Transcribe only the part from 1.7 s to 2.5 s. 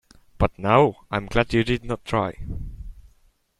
not try.